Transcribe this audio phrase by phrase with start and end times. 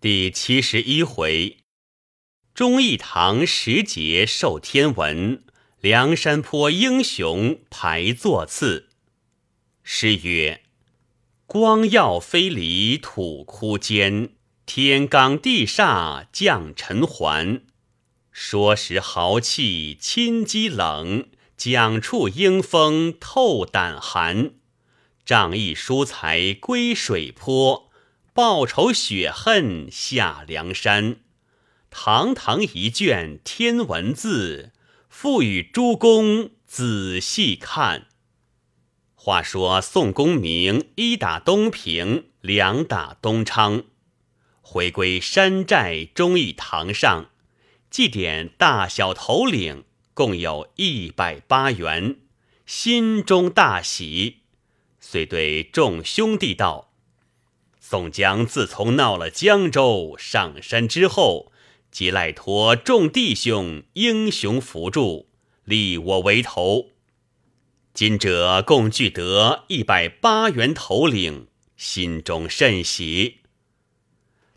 [0.00, 1.56] 第七十一回，
[2.54, 5.42] 忠义堂时节受天文，
[5.80, 8.90] 梁山坡英雄排座次。
[9.82, 10.62] 诗曰
[11.46, 14.34] ：“光耀飞离土窟间，
[14.64, 17.66] 天罡地煞降尘寰。
[18.30, 24.52] 说时豪气侵肌冷，讲处英风透胆寒。
[25.24, 27.86] 仗义疏财归水泊。”
[28.38, 31.16] 报仇雪恨下梁山，
[31.90, 34.70] 堂堂一卷天文字，
[35.08, 38.06] 赋予诸公仔细看。
[39.16, 43.82] 话说宋公明一打东平，两打东昌，
[44.60, 47.30] 回归山寨忠义堂上，
[47.90, 49.82] 祭奠大小头领
[50.14, 52.20] 共有一百八员，
[52.64, 54.42] 心中大喜，
[55.00, 56.87] 遂对众兄弟道。
[57.90, 61.50] 宋江自从闹了江州上山之后，
[61.90, 65.30] 即赖托众弟兄英雄扶助，
[65.64, 66.90] 立我为头。
[67.94, 71.46] 今者共聚得一百八员头领，
[71.78, 73.38] 心中甚喜。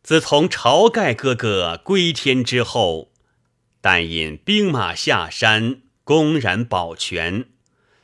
[0.04, 3.14] 自从晁盖哥哥归天之后，
[3.80, 7.46] 但引兵马下山，公然保全。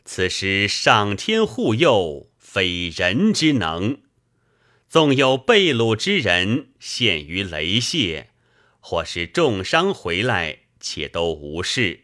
[0.05, 3.97] 此时上天护佑，非人之能。
[4.89, 8.29] 纵有被掳之人陷于雷泄，
[8.79, 12.01] 或是重伤回来，且都无事。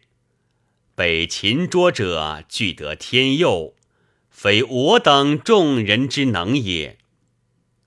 [0.94, 3.74] 被擒捉者俱得天佑，
[4.28, 6.98] 非我等众人之能也。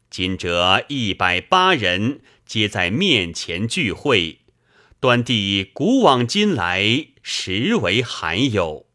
[0.10, 4.40] 今者一百八人皆在面前聚会，
[5.00, 8.88] 端地古往今来实为罕有。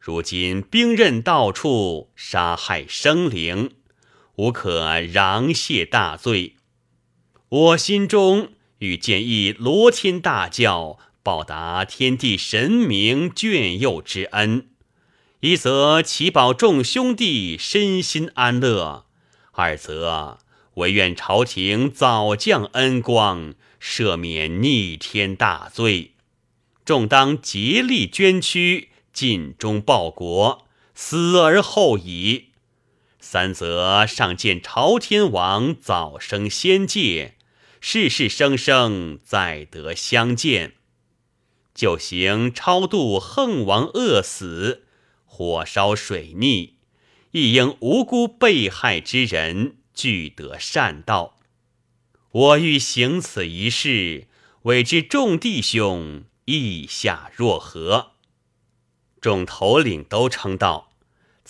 [0.00, 3.70] 如今兵刃到处，杀害生灵。
[4.36, 6.56] 无可攘谢大罪，
[7.50, 14.68] 我心中欲建议罗天大教，报答天地神明眷佑之恩；
[15.40, 19.04] 一则祈保众兄弟身心安乐，
[19.52, 20.38] 二则
[20.74, 26.12] 唯愿朝廷早降恩光，赦免逆天大罪。
[26.86, 32.51] 众当竭力捐躯，尽忠报国，死而后已。
[33.32, 37.36] 三则上见朝天王早生仙界，
[37.80, 40.74] 世世生生再得相见，
[41.74, 44.84] 就行超度横王饿死，
[45.24, 46.74] 火烧水逆，
[47.30, 51.38] 亦应无辜被害之人俱得善道。
[52.32, 54.26] 我欲行此一事，
[54.64, 58.10] 委之众弟兄意下若何？
[59.22, 60.91] 众头领都称道。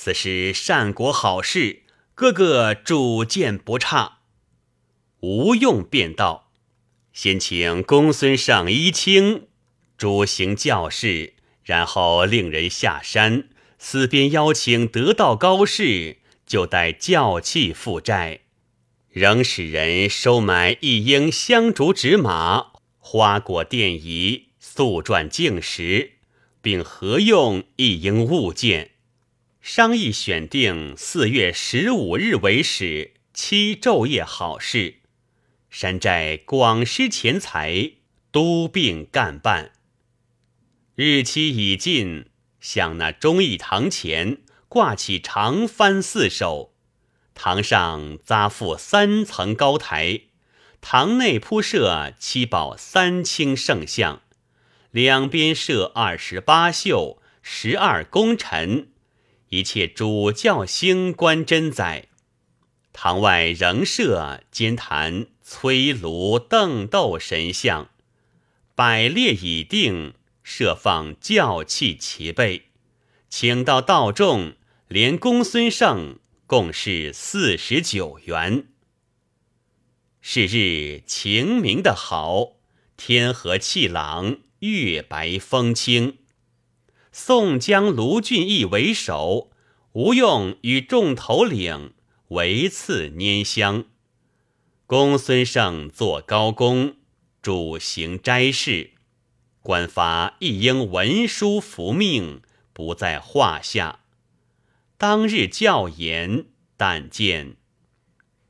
[0.04, 1.82] 此是善国好事，
[2.16, 4.18] 哥哥主见不差。
[5.20, 6.50] 吴用便道
[7.14, 9.46] ：“先请公孙胜、一清
[9.96, 13.48] 主行教事，然后令人下山，
[13.78, 18.40] 四边邀请得道高士，就待教器赴寨。
[19.08, 26.14] 仍使人收买一应香烛纸马、花果奠仪、素馔净食，
[26.60, 28.88] 并合用一应物件。”
[29.62, 34.96] 商议选定四月十五日为始，期昼夜好事。
[35.70, 37.92] 山寨广施钱财，
[38.32, 39.70] 都并干办。
[40.96, 42.26] 日期已近，
[42.60, 46.74] 向那忠义堂前挂起长幡四首，
[47.32, 50.22] 堂上扎覆三层高台，
[50.80, 54.22] 堂内铺设七宝三清圣像，
[54.90, 58.88] 两边设二十八宿、十二功臣。
[59.52, 62.08] 一切主教星官真宰，
[62.90, 67.90] 堂外仍设监坛、崔卢、邓斗神像，
[68.74, 72.68] 摆列已定，设放教器齐备，
[73.28, 74.54] 请到道众，
[74.88, 78.68] 连公孙胜共是四十九员。
[80.22, 82.52] 是日晴明的好，
[82.96, 86.20] 天和气朗，月白风清。
[87.14, 89.50] 宋江、卢俊义为首，
[89.92, 91.92] 吴用与众头领
[92.28, 93.84] 为次拈香。
[94.86, 96.96] 公孙胜做高公，
[97.42, 98.92] 主行斋事，
[99.60, 102.40] 官发一应文书服命，
[102.72, 104.00] 不在话下。
[104.96, 106.46] 当日教言，
[106.78, 107.56] 但见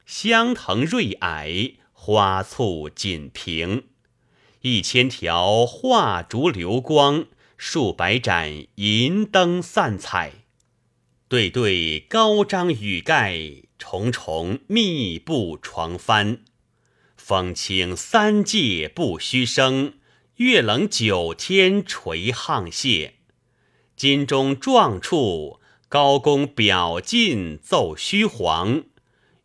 [0.07, 3.89] 香藤瑞霭，花簇锦屏，
[4.61, 7.27] 一千条画烛流光。
[7.65, 10.33] 数百盏银灯散彩，
[11.29, 13.39] 对对高张雨盖，
[13.79, 16.41] 重重密布床幡。
[17.17, 19.95] 风清三界不虚声，
[20.39, 23.13] 月冷九天垂沆瀣。
[23.95, 28.83] 金钟壮处，高公表进奏虚皇。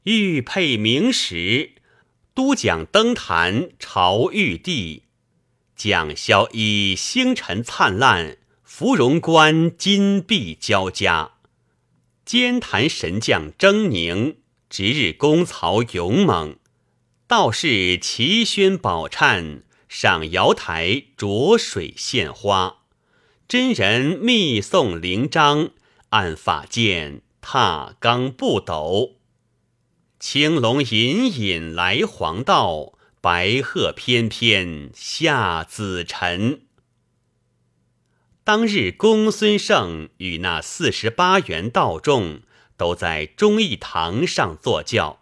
[0.06, 1.74] 玉佩明时，
[2.34, 5.04] 都讲登坛朝玉帝。
[5.77, 11.33] 蒋萧以星辰灿烂，芙蓉观金碧交加。
[12.25, 14.38] 兼坛神将狰狞，
[14.71, 16.57] 值日公曹勇猛。
[17.27, 22.77] 道士齐宣宝忏，上瑶台浊水献花。
[23.47, 25.69] 真人密诵灵章，
[26.09, 29.18] 按法剑踏罡不斗。
[30.19, 32.94] 青龙隐隐来黄道，
[33.27, 36.62] 白鹤翩翩下紫尘。
[38.45, 42.44] 当日，公孙胜与那四十八员道众
[42.77, 45.19] 都在忠义堂上坐教，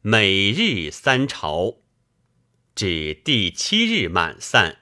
[0.00, 1.80] 每日三朝，
[2.74, 4.78] 至第七日满散。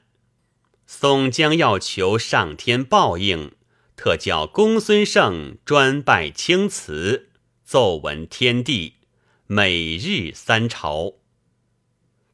[0.86, 3.50] 宋江要求上天报应，
[3.96, 7.30] 特叫公孙胜专拜青瓷，
[7.64, 8.98] 奏闻天地，
[9.48, 11.21] 每日三朝。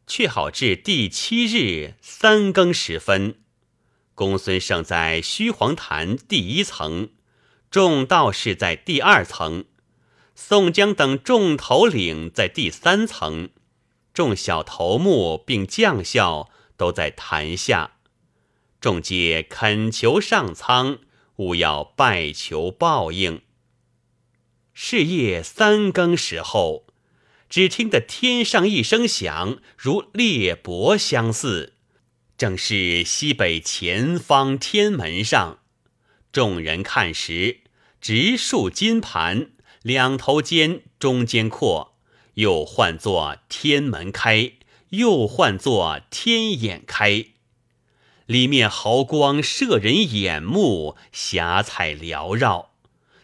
[0.08, 3.36] 却好至第七日三更时分。
[4.14, 7.10] 公孙胜在虚皇坛第一层，
[7.70, 9.66] 众道士在第二层，
[10.34, 13.50] 宋江等众头领在第三层，
[14.12, 17.92] 众小头目并将校都在坛下，
[18.80, 20.98] 众皆恳求上苍，
[21.36, 23.42] 勿要拜求报应。
[24.74, 26.87] 是夜三更时候，
[27.48, 31.74] 只听得天上一声响，如裂帛相似。
[32.36, 35.58] 正是西北前方天门上，
[36.30, 37.62] 众人看时，
[38.00, 39.50] 直竖金盘，
[39.82, 41.96] 两头尖，中间阔，
[42.34, 44.52] 又唤作天门开，
[44.90, 47.24] 又唤作天眼开。
[48.26, 52.72] 里面毫光摄人眼目，霞彩缭绕，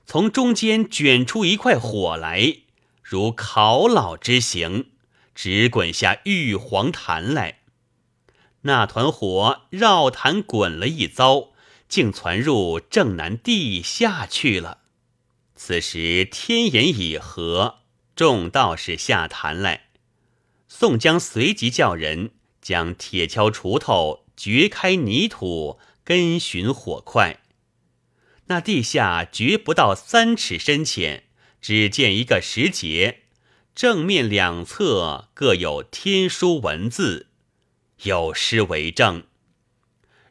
[0.06, 2.56] 从中间卷出一块火来，
[3.04, 4.90] 如烤老之形，
[5.34, 7.58] 直滚下玉皇坛来。
[8.62, 11.50] 那团火绕坛滚了一遭，
[11.86, 14.78] 竟传入正南地下去了。
[15.54, 17.80] 此时天眼已合，
[18.16, 19.88] 众道士下坛来。
[20.66, 22.30] 宋江随即叫人
[22.62, 27.40] 将铁锹、锄头掘开泥土，跟寻火块。
[28.46, 31.24] 那地下掘不到三尺深浅，
[31.64, 33.20] 只见一个石碣，
[33.74, 37.28] 正面两侧各有天书文字。
[38.02, 39.24] 有诗为证：“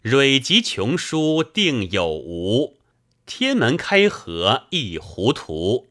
[0.04, 2.78] 蕊集琼书定有无，
[3.26, 5.90] 天门开合一糊涂。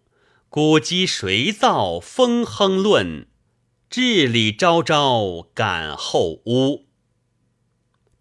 [0.49, 3.27] 古籍谁造风亨论？
[3.91, 6.87] 治理昭昭感后屋。”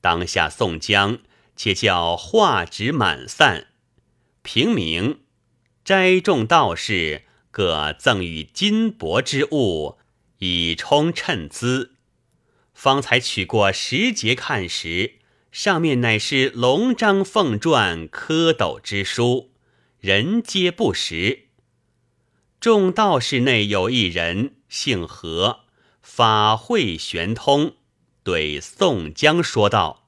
[0.01, 1.19] 当下宋江
[1.55, 3.67] 且叫画纸满散，
[4.41, 5.20] 平明
[5.91, 9.97] 斋众道士各赠予金帛之物，
[10.37, 11.95] 以充衬资。
[12.73, 15.15] 方才取过石碣看时，
[15.51, 19.51] 上面乃是龙章凤篆、蝌蚪之书，
[19.99, 21.47] 人皆不识。
[22.61, 25.65] 众道士内有一人姓何，
[26.01, 27.73] 法会玄通，
[28.23, 30.07] 对宋江说道：“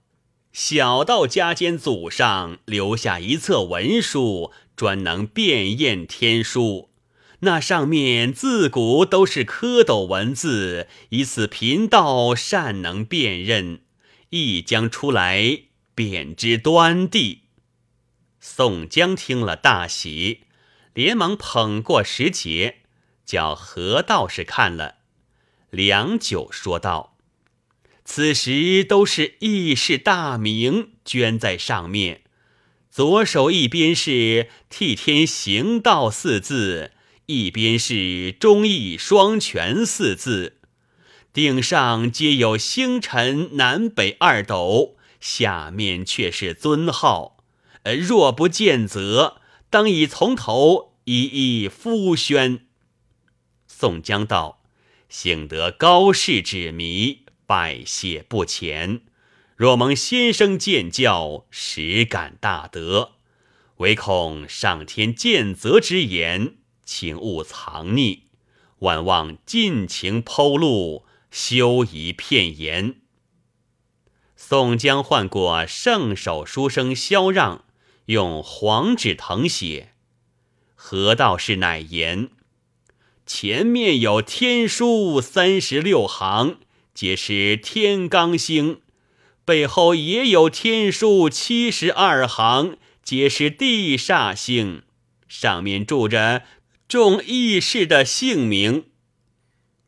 [0.53, 6.89] 小道家间祖上留下一册文书，专能辨验天书。”
[7.45, 13.81] 那上面自古都是蝌蚪文字，以此贫道善能辨认，
[14.29, 15.63] 一将出来，
[15.93, 17.41] 便知端地。
[18.39, 20.43] 宋江听了大喜，
[20.93, 22.75] 连忙捧过石碣，
[23.25, 24.95] 叫何道士看了，
[25.69, 27.17] 良久说道
[28.05, 32.22] ：“此时都是义士大名捐在上面，
[32.93, 36.91] 左手一边是‘替天行道’四字。”
[37.25, 40.57] 一边是“忠义双全”四字，
[41.31, 47.43] 顶上皆有星辰南北二斗，下面却是尊号。
[47.83, 49.37] 呃，若不见则，
[49.69, 51.23] 当以从头一
[51.63, 52.67] 一敷宣。
[53.65, 54.61] 宋江道
[55.09, 59.01] ：“幸得高士之迷，拜谢不前。
[59.63, 63.13] 若蒙先生见教，实感大德。
[63.77, 68.23] 唯恐上天见责之言。”请勿藏匿，
[68.79, 72.95] 万望尽情剖露，休疑片言。
[74.35, 77.63] 宋江唤过圣手书生萧让，
[78.07, 79.93] 用黄纸誊写。
[80.75, 82.31] 何道士乃言：
[83.25, 86.57] 前面有天书三十六行，
[86.93, 88.81] 皆是天罡星，
[89.45, 94.83] 背后也有天书七十二行，皆是地煞星，
[95.27, 96.43] 上面住着
[96.87, 98.85] 众义士的姓名。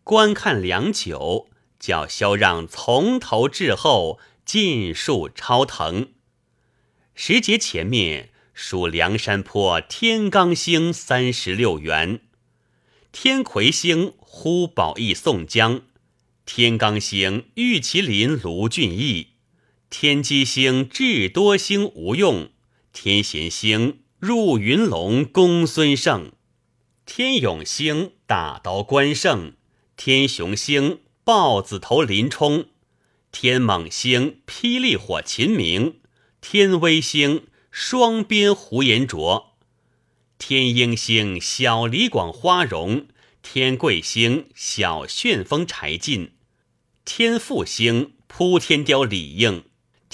[0.03, 1.47] 观看良久，
[1.79, 6.09] 叫萧让从头至后尽数抄腾。
[7.13, 12.19] 时节前面属梁山坡天罡星三十六元，
[13.13, 15.83] 天魁星呼保义宋江。
[16.45, 19.29] 天罡星玉麒麟卢俊义，
[19.98, 22.50] 天机星智多星吴用，
[22.92, 26.34] 天贤星入云龙公孙胜，
[27.06, 29.54] 天永星大刀关胜，
[29.96, 32.66] 天雄星豹子头林冲，
[33.32, 36.02] 天猛星霹雳火秦明，
[36.42, 39.56] 天威星双鞭胡延灼，
[40.38, 43.08] 天鹰星小李广花荣，
[43.42, 46.34] 天贵星小旋风柴进。
[47.06, 49.64] 天复星扑天雕李应，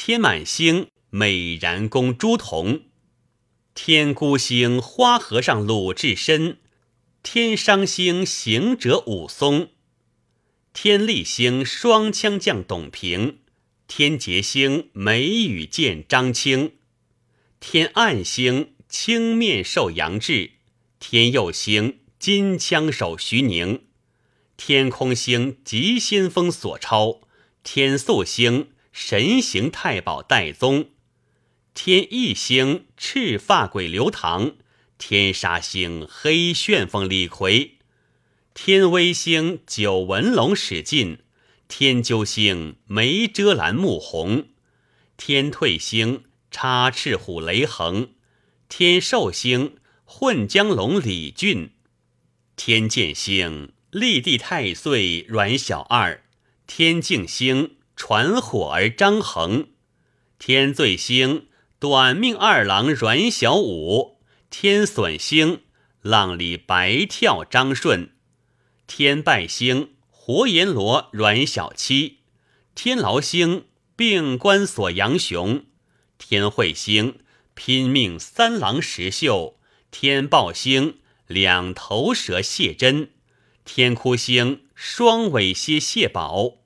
[0.04, 2.82] 天满星美髯公朱仝，
[3.76, 6.58] 天孤星花和尚鲁智深，
[7.22, 9.70] 天商星行者武松，
[10.74, 13.42] 天力星双枪将董平，
[13.88, 16.72] 天劫星眉宇剑张青，
[17.60, 20.54] 天暗星青面兽杨志，
[21.00, 23.84] 天佑星金枪手徐宁。
[24.58, 27.22] 天空星急先锋索超，
[27.62, 30.90] 天宿星神行太保戴宗，
[31.74, 34.56] 天翼星赤发鬼刘唐，
[34.98, 37.78] 天杀星黑旋风李逵，
[38.54, 41.20] 天威星九纹龙史进，
[41.68, 44.48] 天究星眉遮拦穆弘，
[45.18, 48.10] 天退星插翅虎雷横，
[48.68, 51.72] 天寿星混江龙李俊，
[52.56, 53.72] 天剑星。
[53.92, 56.24] 立地太岁阮小二，
[56.66, 59.68] 天镜星传火儿张衡，
[60.40, 61.48] 天罪星
[61.80, 64.20] 短命二郎阮小五，
[64.50, 65.62] 天损星
[66.02, 68.12] 浪里白跳张顺，
[68.88, 72.20] 天败星活阎罗阮小七，
[72.74, 75.66] 天牢星病关锁杨雄，
[76.18, 77.20] 天会星
[77.54, 79.60] 拼命三郎石秀，
[79.92, 83.12] 天报星两头蛇谢真。
[83.64, 86.61] 天哭星双尾蝎谢宝，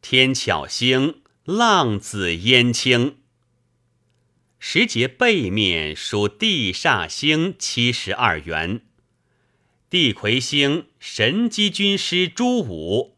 [0.00, 3.16] 天巧星浪子燕青。
[4.58, 8.82] 时节背面属地煞星七十二元，
[9.90, 13.16] 地魁星神机军师朱武，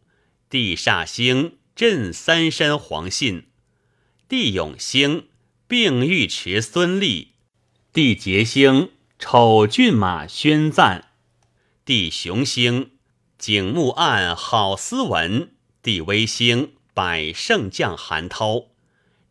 [0.49, 3.46] 地煞星镇三山黄信，
[4.28, 5.28] 地永星
[5.66, 7.32] 并尉迟孙立，
[7.92, 11.12] 地劫星丑骏马宣赞，
[11.84, 12.92] 地雄星。
[13.38, 18.66] 景木案郝思文，地威星百胜将韩涛，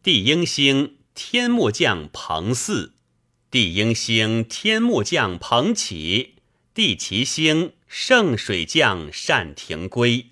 [0.01, 2.93] 地英星天木将彭四，
[3.51, 6.35] 地英星天木将彭启，
[6.73, 10.27] 地奇星圣水将单廷圭，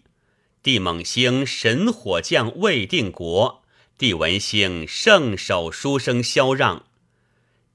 [0.64, 3.64] 地猛星神火将魏定国，
[3.98, 6.86] 地文星圣手书生萧让，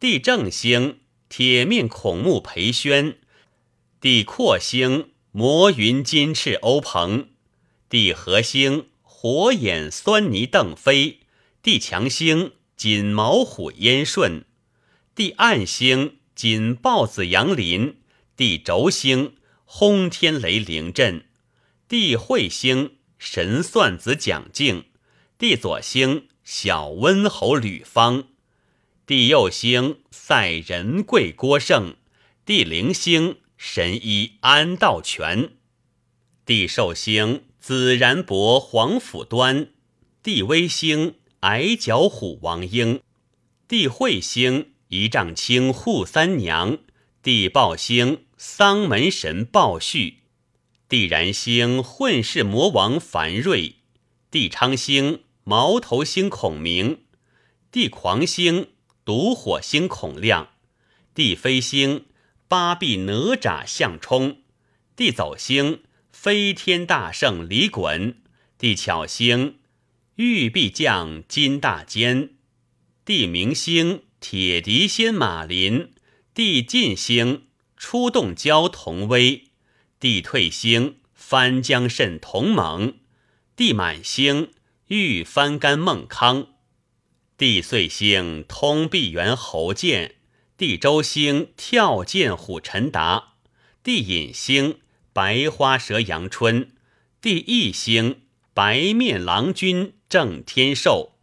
[0.01, 3.19] 地正星铁面孔目裴宣，
[4.01, 5.11] 地阔星。
[5.35, 7.31] 魔云金翅欧鹏，
[7.93, 11.19] 地合星火眼酸泥邓飞，
[11.63, 14.47] 地强星锦毛虎燕顺，
[15.15, 17.99] 地暗星锦豹子杨林，
[18.35, 19.35] 地轴星
[19.67, 21.27] 轰天雷凌震，
[21.87, 24.87] 地彗星神算子蒋敬，
[25.37, 28.25] 地左星小温侯吕方，
[29.05, 31.97] 地右星赛仁贵郭胜，
[32.47, 33.37] 地灵星。
[33.59, 35.51] 神医安道全，
[36.47, 39.69] 地寿星紫然伯黄甫端，
[40.21, 43.01] 地威星矮脚虎王英，
[43.69, 46.79] 地彗星一丈青扈三娘，
[47.23, 50.23] 地豹星丧门神鲍旭，
[50.89, 53.77] 地燃星混世魔王樊瑞，
[54.33, 57.05] 地昌星毛头星孔明，
[57.71, 58.71] 地狂星
[59.05, 60.49] 毒火星孔亮，
[61.15, 62.07] 地飞星。
[62.49, 64.39] 八臂哪吒相冲，
[64.97, 65.85] 地走星
[66.23, 68.15] 飞天大圣李衮，
[68.57, 69.59] 地巧星
[70.15, 72.35] 玉臂将金大坚，
[73.05, 75.91] 地明星铁笛仙马林，
[76.33, 79.49] 地进星出洞蛟童威，
[79.99, 82.99] 地退星翻江蜃童猛，
[83.57, 84.53] 地满星
[84.87, 86.51] 玉翻干孟康，
[87.37, 90.15] 地碎星通臂猿侯健。
[90.57, 93.35] 地周星跳涧虎陈达，
[93.83, 94.79] 地隐星
[95.13, 96.73] 白花蛇杨春，
[97.21, 98.23] 地一星
[98.55, 101.19] 白面郎君正天寿，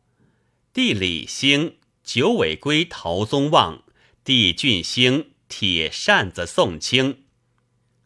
[0.72, 3.84] 地李星九尾龟陶宗旺，
[4.24, 7.24] 地俊星铁扇子宋清，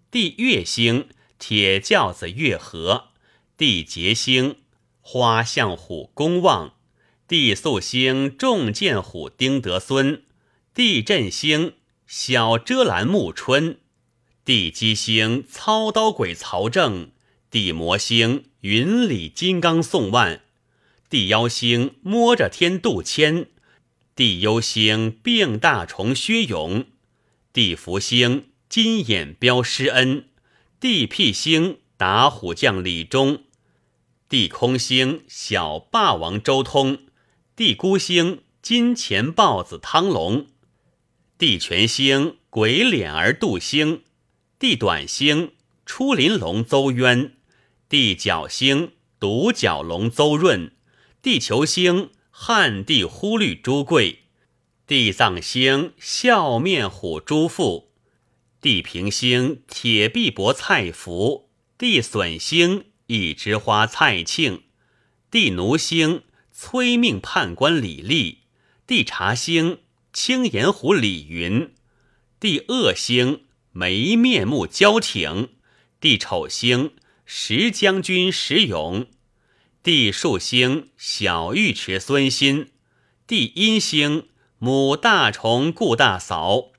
[0.09, 3.09] 地月星铁轿子月和，
[3.57, 4.55] 地劫星
[5.01, 6.75] 花象虎公望，
[7.27, 10.23] 帝肃兴重剑虎丁德孙，
[10.73, 11.73] 地震星
[12.07, 13.79] 小遮拦暮春。
[14.45, 17.11] 地基星操刀鬼曹正，
[17.49, 20.41] 地魔星云里金刚宋万，
[21.09, 23.47] 地妖星摸着天杜迁，
[24.17, 26.85] 地幽星病大虫薛勇，
[27.53, 30.25] 地福星金眼彪施恩，
[30.81, 33.43] 地辟星打虎将李忠，
[34.27, 36.97] 地空星小霸王周通，
[37.55, 40.47] 地孤星金钱豹子汤龙，
[41.37, 44.01] 地全星鬼脸儿杜兴。
[44.63, 45.51] 地短星
[45.85, 47.33] 出林龙邹渊，
[47.89, 50.71] 地角星独角龙邹润，
[51.21, 54.19] 地球星汉地忽律朱贵，
[54.87, 57.89] 地藏星笑面虎朱富，
[58.61, 64.63] 地平星铁臂膊蔡福，地损星一枝花蔡庆，
[65.29, 68.43] 地奴星催命判官李立，
[68.87, 69.79] 地察星
[70.13, 71.73] 青岩虎李云，
[72.39, 73.41] 地恶星。
[73.75, 75.49] 眉面目交挺，
[75.99, 76.91] 地丑星
[77.25, 79.07] 石将军石勇，
[79.81, 82.69] 地树星小尉迟孙新，
[83.25, 84.27] 地阴星
[84.59, 86.71] 母大虫顾大嫂，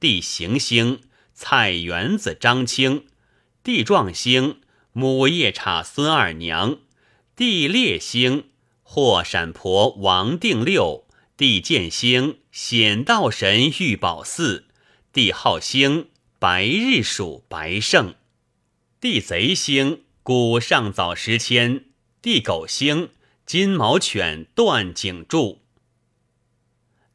[0.00, 1.02] 地行星
[1.32, 3.06] 菜园子张青，
[3.62, 4.60] 地壮星
[4.92, 6.78] 母夜叉孙二娘，
[7.36, 8.46] 地烈星
[8.82, 14.66] 霍闪婆王定六，地剑星显道神玉宝寺，
[15.12, 16.08] 地浩星。
[16.40, 18.14] 白日属白胜，
[18.98, 21.84] 地贼星古上早时迁，
[22.22, 23.10] 地狗星
[23.44, 25.60] 金毛犬断颈柱。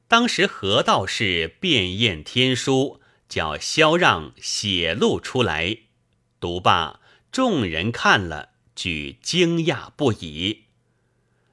[0.07, 5.75] 当时何道士遍验天书，叫萧让写录出来，
[6.39, 6.99] 读罢，
[7.31, 10.65] 众人看了，俱惊讶不已。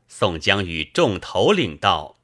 [0.06, 2.18] 宋江与众头领道：“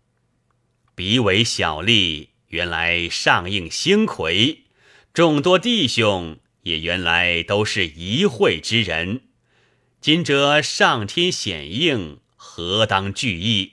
[0.94, 4.64] 彼为小吏，原来上应星魁。”
[5.18, 9.22] 众多弟兄也原来都是一会之人，
[10.00, 13.72] 今者上天显应，何当惧意？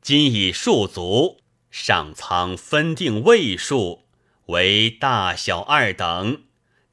[0.00, 4.06] 今已数足，上苍分定位数，
[4.46, 6.44] 为大小二等，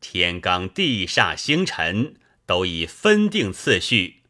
[0.02, 4.23] 天罡地煞星辰都已分定次序，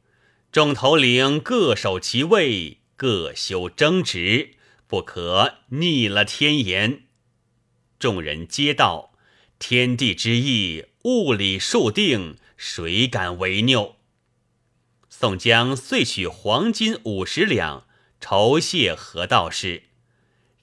[0.52, 4.52] 众头领各守其位，各修争执，
[4.86, 7.06] 不可逆了天言。
[7.98, 9.07] 众人皆道。
[9.60, 13.96] 天地之意，物理数定，谁敢违拗？
[15.10, 17.88] 宋江遂取黄金五十两，
[18.20, 19.84] 酬谢何道士，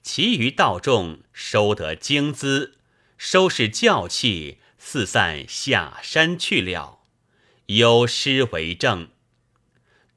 [0.01, 2.77] 其余道众收得经资，
[3.17, 6.99] 收拾教器，四散下山去了。
[7.65, 9.09] 有诗为证：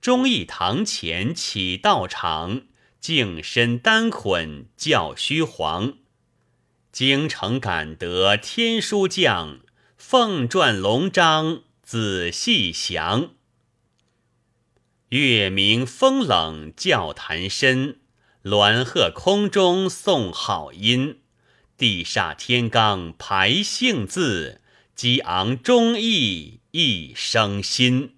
[0.01, 2.63] 忠义堂前起道场，
[3.01, 5.95] 净身单捆教虚黄。
[7.01, 9.61] 京城感得天书降，
[9.97, 13.35] 凤篆龙章仔细详。
[15.11, 18.01] 月明风冷教坛深，
[18.43, 21.21] 鸾鹤空中送好音。
[21.77, 24.61] 地煞天罡排姓字，
[24.97, 28.17] 激昂忠义一生心。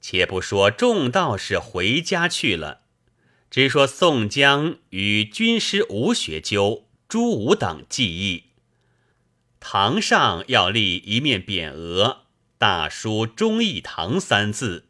[0.00, 2.80] 且不说众道士回家去了，
[3.48, 6.85] 只说宋江与军师吴学究。
[7.08, 8.46] 朱武等记忆，
[9.60, 12.22] 堂上要立一面匾额，
[12.58, 14.88] 大书“忠义堂”三字。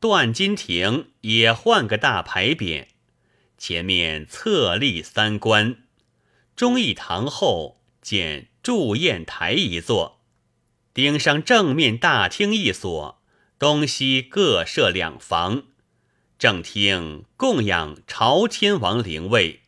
[0.00, 2.86] 段金亭也换个大牌匾，
[3.58, 5.76] 前面侧立三官。
[6.56, 10.22] 忠义堂后建祝宴台一座，
[10.94, 13.22] 顶上正面大厅一所，
[13.58, 15.64] 东西各设两房。
[16.38, 19.60] 正厅供养朝天王灵位。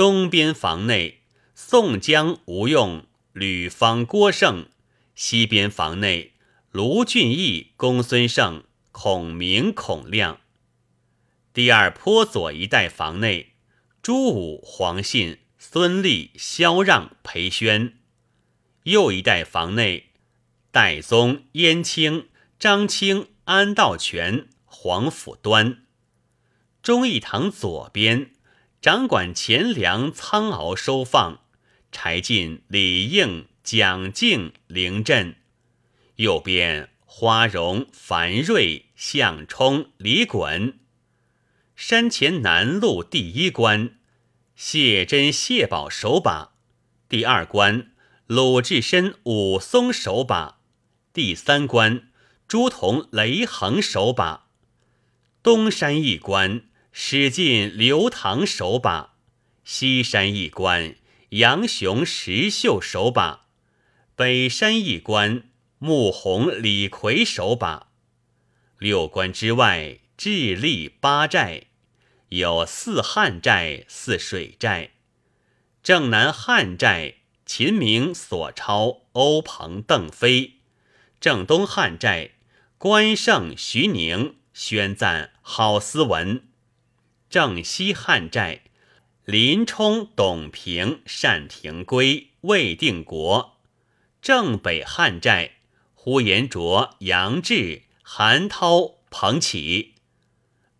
[0.00, 1.20] 东边房内，
[1.54, 4.70] 宋江、吴用、吕方、郭盛；
[5.14, 6.32] 西边房内，
[6.70, 10.40] 卢俊义、公孙胜、孔明、孔亮。
[11.52, 13.52] 第二坡左一带房内，
[14.00, 17.92] 朱武、黄信、孙立、萧让、裴宣；
[18.84, 20.12] 右一带房内，
[20.70, 25.82] 戴宗、燕青、张清、安道全、黄甫端。
[26.82, 28.30] 忠义堂左边。
[28.80, 31.42] 掌管钱粮仓廒收放，
[31.92, 35.34] 柴进、李应、蒋敬、凌震；
[36.16, 40.76] 右边花荣、樊瑞、项冲、李衮。
[41.76, 43.98] 山前南路第一关，
[44.56, 46.54] 谢珍、谢宝守把；
[47.06, 47.92] 第二关，
[48.26, 50.62] 鲁智深、武松守把；
[51.12, 52.08] 第三关，
[52.48, 54.46] 朱仝、雷横守把；
[55.42, 59.16] 东山一关，史进、刘唐守把；
[59.64, 60.96] 西山一关，
[61.30, 63.46] 杨雄、石秀守把；
[64.14, 65.44] 北山一关。
[65.82, 67.88] 穆弘、李逵守把，
[68.78, 71.68] 六关之外，智利八寨，
[72.28, 74.90] 有四汉寨、四水寨。
[75.82, 77.14] 正南汉寨，
[77.46, 80.56] 秦明、索超、欧鹏、邓飞；
[81.18, 82.32] 正东汉寨，
[82.76, 86.40] 关胜、徐宁、宣赞、郝思文；
[87.30, 88.62] 正西汉寨，
[89.24, 93.52] 林冲、董平、单廷圭、魏定国；
[94.20, 95.52] 正北汉寨。
[95.94, 99.94] 呼延灼、杨志、韩涛、彭起，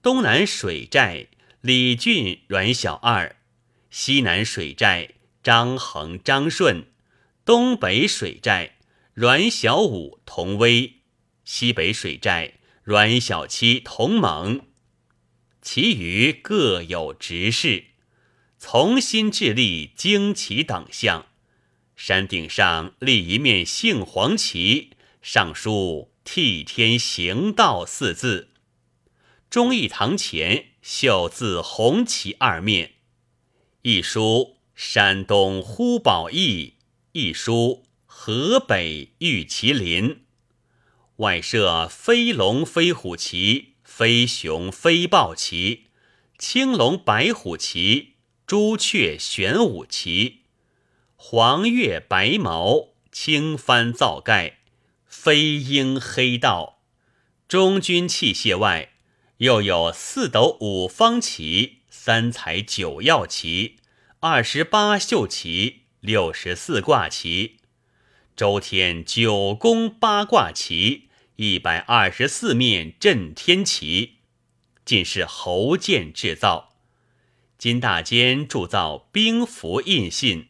[0.02, 1.28] 东南水寨
[1.60, 3.36] 李俊、阮小二，
[3.90, 5.10] 西南水寨
[5.42, 6.86] 张衡、张顺，
[7.44, 8.78] 东北水寨
[9.12, 10.94] 阮小五、童威，
[11.44, 14.62] 西北水寨阮小七、童猛，
[15.62, 17.84] 其余各有执事，
[18.58, 21.26] 从心致力旌旗等项，
[21.94, 24.90] 山顶上立一面杏黄旗。
[25.22, 28.48] 上书“替天行道”四字，
[29.50, 32.92] 忠义堂前绣字“红旗”二面，
[33.82, 36.76] 一书“山东呼保义”，
[37.12, 40.22] 一书“河北玉麒麟”。
[41.16, 43.69] 外设飞龙飞虎旗、
[44.00, 45.88] 飞熊飞豹旗、
[46.38, 48.14] 青龙白虎旗、
[48.46, 50.44] 朱雀玄武旗、
[51.16, 54.60] 黄月白毛、青帆皂盖。
[55.06, 56.78] 飞鹰黑道，
[57.46, 58.92] 中军器械外，
[59.36, 63.76] 又有四斗五方旗、三彩九曜旗、
[64.20, 67.58] 二十八宿旗、六十四卦旗，
[68.34, 71.09] 周天九宫八卦旗，
[71.42, 74.16] 一百二十四面震天旗，
[74.84, 76.74] 尽是侯建制造。
[77.56, 80.48] 金大坚铸造兵符印信，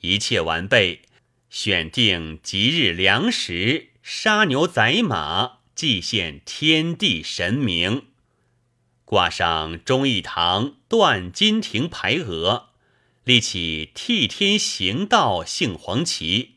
[0.00, 1.00] 一切完备，
[1.48, 3.92] 选定吉日良时。
[4.02, 8.08] 杀牛宰马，祭献天地神明，
[9.06, 12.68] 挂上忠义堂断金亭牌额，
[13.24, 16.56] 立起替天行道杏黄旗。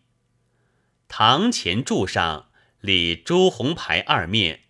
[1.07, 2.48] 堂前柱上
[2.81, 4.61] 立朱红牌二面，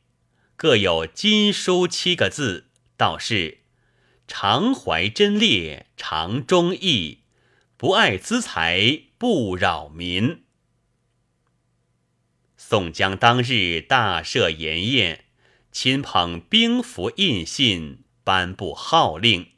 [0.56, 3.60] 各有金书七个字，道是：
[4.28, 7.20] 常怀真烈，常忠义，
[7.78, 10.44] 不爱资财，不扰民。
[12.58, 15.26] 宋江当日大设筵宴，
[15.72, 19.50] 亲捧兵符印信，颁布号令。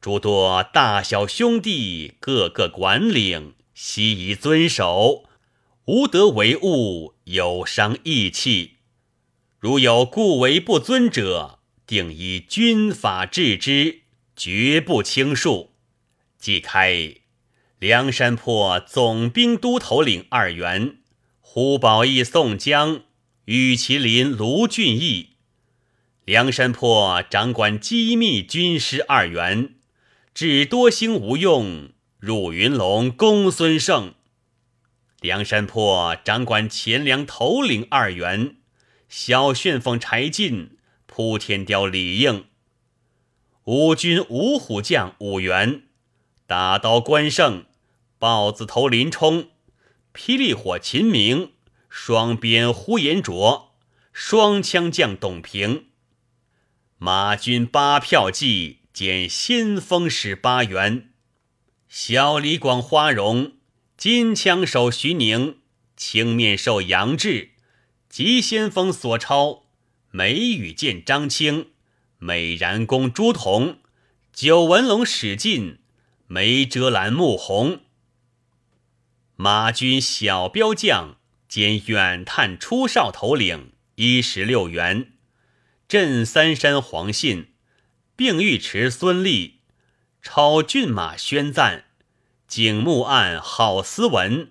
[0.00, 5.24] 诸多大小兄弟，各个管领，悉宜遵守，
[5.86, 8.78] 无得为物，有伤义气。
[9.60, 14.00] 如有故为不尊者，定依军法治之，
[14.34, 15.68] 绝不轻恕。
[16.40, 17.14] 即开
[17.78, 20.96] 梁山泊总兵都头领二员。
[21.40, 23.02] 胡宝义、宋江、
[23.44, 25.30] 玉麒麟卢俊义，
[26.24, 29.74] 梁山泊掌管机密军师二员，
[30.34, 34.14] 智多星吴用、入云龙公孙胜；
[35.20, 38.56] 梁山泊掌管钱粮头领二员，
[39.08, 42.44] 小旋风柴进、扑天雕李应；
[43.64, 45.82] 五军五虎将五员，
[46.46, 47.66] 大刀关胜、
[48.18, 49.50] 豹子头林冲。
[50.14, 51.52] 霹雳火秦明，
[51.88, 53.74] 双鞭呼延灼，
[54.12, 55.88] 双枪将董平，
[56.96, 61.10] 马军八票骑兼先锋使八员，
[61.88, 63.52] 小李广花荣，
[64.00, 65.58] 金枪手徐宁，
[65.94, 67.50] 青面兽杨志，
[68.08, 69.64] 急先锋索超，
[70.10, 71.72] 梅雨剑张青，
[72.16, 73.76] 美髯公朱仝，
[74.32, 75.80] 九纹龙史进，
[76.28, 77.80] 梅遮拦穆弘。
[79.36, 85.12] 马军小标将兼远探出哨头领一十六员，
[85.86, 87.52] 镇三山黄信，
[88.16, 89.60] 并尉迟孙立，
[90.22, 91.89] 超骏马宣赞，
[92.50, 94.50] 景木案郝思文，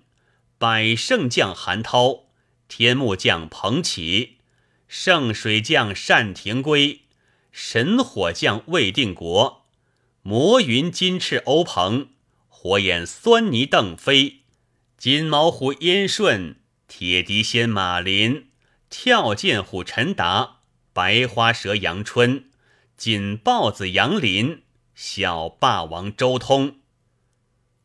[0.56, 2.28] 百胜将韩涛，
[2.66, 4.38] 天目将彭起，
[4.88, 7.02] 圣水将单廷圭，
[7.52, 9.66] 神火将魏定国，
[10.22, 12.08] 魔云金翅欧鹏，
[12.48, 14.44] 火眼狻猊邓飞。
[14.96, 16.56] 金毛虎燕顺，
[16.88, 18.46] 铁笛仙马林，
[18.88, 20.60] 跳涧虎陈达，
[20.94, 22.46] 白花蛇杨春，
[22.96, 24.62] 锦豹子杨林，
[24.94, 26.79] 小霸王周通。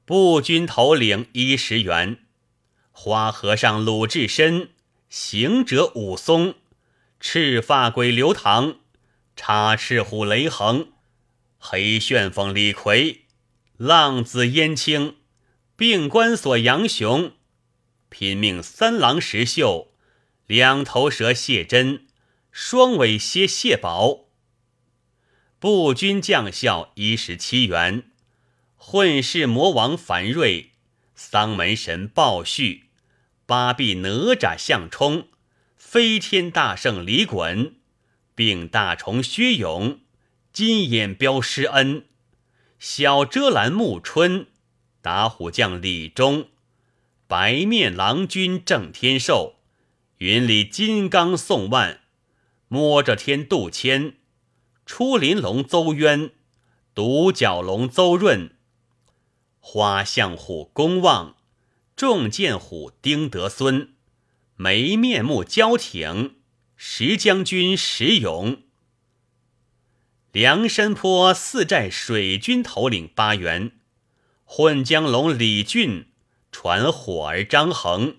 [0.05, 2.19] 步军头领一十员，
[2.91, 4.69] 花和尚鲁智深，
[5.09, 6.53] 行者武松，
[7.19, 8.75] 赤发鬼刘唐，
[9.35, 10.89] 插翅虎雷横，
[11.57, 13.21] 黑旋风李逵，
[13.77, 15.15] 浪子燕青，
[15.75, 17.31] 病关索杨雄，
[18.09, 19.91] 拼命三郎石秀，
[20.45, 22.05] 两头蛇谢真，
[22.51, 24.25] 双尾蝎谢宝。
[25.57, 28.11] 步军将校一十七员。
[28.87, 30.69] 混世魔王樊瑞，
[31.15, 32.83] 丧门神鲍旭，
[33.47, 35.27] 八臂哪吒项冲，
[35.75, 37.73] 飞天大圣李衮，
[38.35, 40.01] 并大虫薛勇，
[40.53, 42.05] 金眼彪施恩，
[42.77, 44.45] 小遮拦沐春，
[45.01, 46.49] 打虎将李忠，
[47.25, 49.55] 白面郎君郑天寿，
[50.19, 52.01] 云里金刚宋万，
[52.67, 54.17] 摸着天杜迁，
[54.85, 56.29] 出林龙邹渊，
[56.93, 58.54] 独角龙邹润。
[59.67, 61.37] 花象虎公望，
[61.97, 63.95] 重剑虎丁德孙，
[64.55, 66.35] 没面目焦挺，
[66.75, 68.61] 石将军石勇。
[70.31, 73.71] 梁山坡四寨水军头领八员，
[74.43, 76.09] 混江龙李俊，
[76.51, 78.17] 传火儿张衡，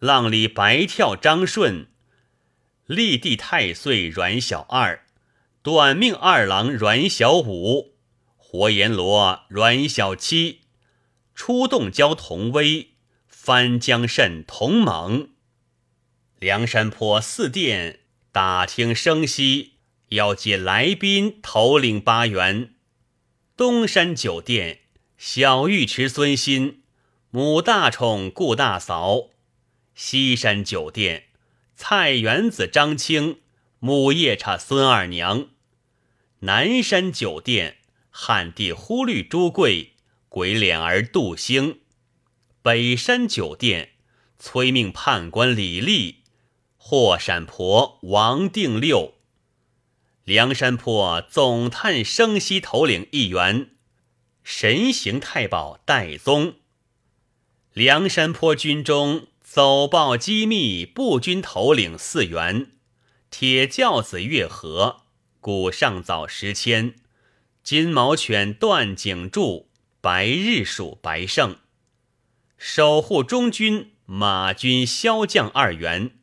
[0.00, 1.86] 浪里白跳张顺，
[2.86, 5.06] 立地太岁阮小二，
[5.62, 7.94] 短命二郎阮小五，
[8.36, 10.61] 活阎罗阮小七。
[11.34, 12.90] 出洞交同威，
[13.26, 15.30] 翻江甚同盟。
[16.38, 19.74] 梁山坡四殿打听声息，
[20.08, 22.74] 要接来宾头领八员。
[23.56, 24.80] 东山酒店
[25.16, 26.82] 小尉迟孙新，
[27.30, 29.30] 母大宠顾大嫂。
[29.94, 31.24] 西山酒店
[31.76, 33.40] 菜园子张青，
[33.78, 35.48] 母夜叉孙二娘。
[36.40, 37.76] 南山酒店
[38.10, 39.91] 汉地忽律朱贵。
[40.32, 41.80] 鬼脸儿杜兴，
[42.62, 43.90] 北山酒店
[44.38, 46.22] 催命判官李立，
[46.78, 49.12] 霍闪婆王定六，
[50.24, 53.72] 梁山坡总探生息头领一员，
[54.42, 56.54] 神行太保戴宗，
[57.74, 62.70] 梁山坡军中走报机密步军头领四员，
[63.28, 65.02] 铁轿子月和，
[65.40, 66.94] 古上早时迁，
[67.62, 69.68] 金毛犬段景柱。
[70.02, 71.58] 白日鼠白胜，
[72.58, 76.18] 守护中军马军骁将二员，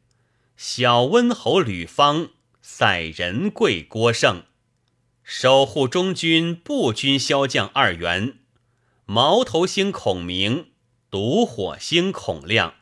[0.58, 4.44] 小温侯吕方，赛仁贵郭胜，
[5.24, 8.39] 守护中军步军骁将二员，
[9.06, 10.72] 毛头星孔明，
[11.10, 12.74] 独火星孔亮。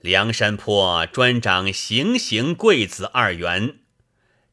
[0.00, 3.78] 梁山坡专掌行刑贵子二员，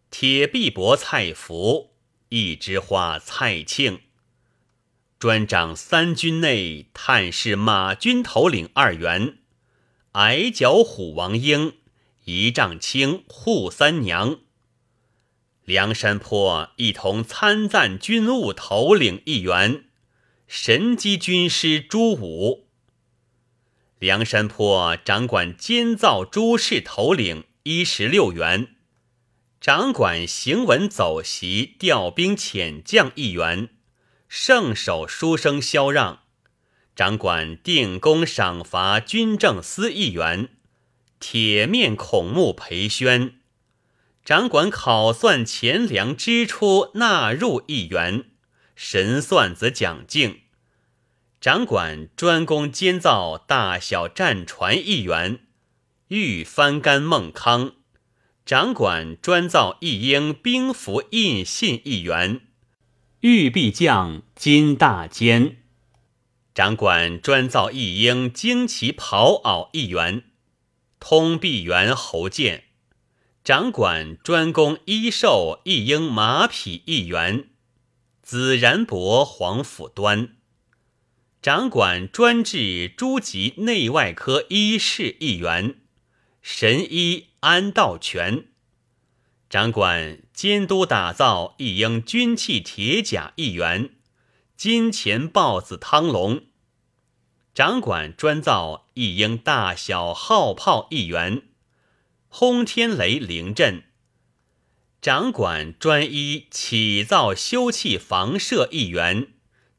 [0.10, 1.92] 铁臂膊蔡福，
[2.30, 4.00] 一枝花蔡庆。
[5.24, 9.38] 专掌三军内探视马军头领二员，
[10.12, 11.76] 矮脚虎王英，
[12.26, 14.42] 一丈青扈三娘。
[15.64, 19.86] 梁山坡一同参赞军务头领一员，
[20.46, 22.68] 神机军师朱武。
[24.00, 28.76] 梁山坡掌管监造诸事头领一十六员，
[29.62, 33.70] 掌管行文走习调兵遣将一员。
[34.36, 36.24] 圣手书生萧让，
[36.96, 40.48] 掌管定功赏罚军政司一员；
[41.20, 43.36] 铁面孔目裴宣，
[44.26, 48.24] 掌管考算钱粮支出纳入一员；
[48.76, 50.40] 神算子蒋敬，
[51.40, 55.42] 掌管专攻监造大小战船一员；
[56.08, 57.74] 御翻干孟康，
[58.44, 62.42] 掌管专造一应兵符印信一员。
[63.24, 65.56] 玉臂将金大坚，
[66.54, 70.24] 掌管专造一应旌旗袍袄一员；
[71.00, 72.66] 通臂猿侯健，
[73.42, 77.46] 掌管专攻衣兽一应马匹一员；
[78.22, 80.36] 紫然伯黄甫端，
[81.42, 85.76] 掌管专治诸级内外科医事一员；
[86.42, 88.48] 神医安道全。
[89.54, 93.92] 掌管监督打造一应军器铁甲一员，
[94.58, 96.46] 金钱豹子汤龙；
[97.54, 101.44] 掌管专造一应大小号炮一员，
[102.30, 103.84] 轰天雷灵阵；
[105.00, 109.34] 掌管专一起造修器房舍一员，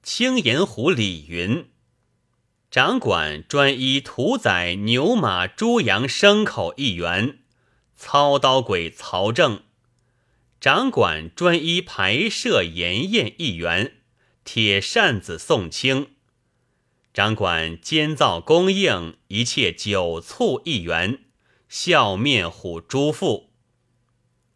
[0.05, 1.65] 青岩虎李云；
[2.71, 7.41] 掌管专一屠宰牛马猪羊牲口一员，
[7.97, 9.64] 操刀鬼曹正；
[10.65, 13.97] 掌管专一排设盐宴一员，
[14.45, 16.07] 铁扇子宋清；
[17.13, 21.19] 掌管监造供应一切酒醋一员，
[21.69, 23.51] 笑面虎朱富；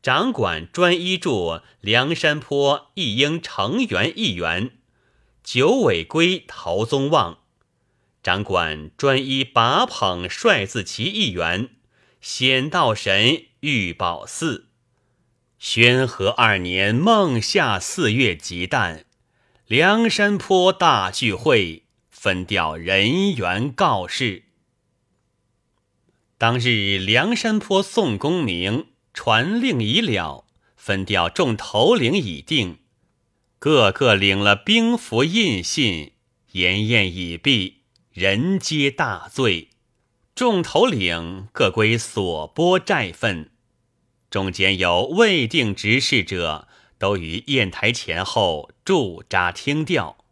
[0.00, 4.78] 掌管专一助梁山坡一应成员一员，
[5.44, 7.40] 九尾龟陶宗旺。
[8.22, 11.68] 掌管专一把捧帅字旗一员，
[12.22, 14.67] 显道神玉宝寺。
[15.58, 19.02] 宣和二年孟夏四月吉旦，
[19.66, 24.44] 梁山坡大聚会，分调人员告示。
[26.38, 32.78] 当日梁山坡宋公明传令已了，分调众头领已定，
[33.58, 36.12] 个个领了兵符印信，
[36.52, 37.78] 筵宴已毕。
[38.12, 39.70] 人皆大醉，
[40.36, 43.50] 众头领各归所拨债分，
[44.30, 50.24] 中间有未定执事者，都于砚台前后驻扎听调。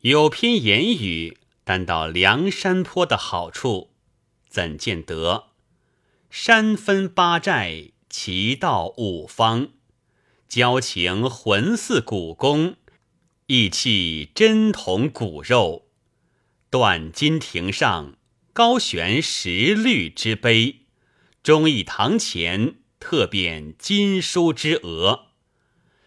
[0.00, 3.90] 有篇言语，单到梁山坡的好处，
[4.48, 5.48] 怎见得？
[6.30, 9.68] 山分八寨，其道五方，
[10.48, 12.76] 交情浑似骨功，
[13.46, 15.88] 义气真同骨肉。
[16.70, 18.16] 断金亭上
[18.54, 20.86] 高悬石绿之碑，
[21.42, 25.22] 忠义堂前特匾金书之额。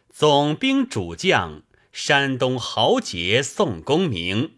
[0.09, 4.53] 总兵主将山东豪杰宋公明，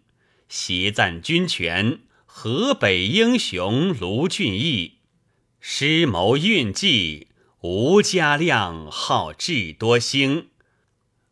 [0.47, 4.99] 袭赞军权河北英雄卢俊义，
[5.59, 7.29] 师谋运计
[7.61, 10.49] 吴家亮号智多星，